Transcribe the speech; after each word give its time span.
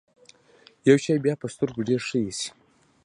يو 0.89 0.97
شی 1.03 1.15
بيا 1.25 1.33
په 1.41 1.47
سترګو 1.53 1.81
ډېر 1.89 2.01
ښه 2.07 2.17
اېسي. 2.23 2.49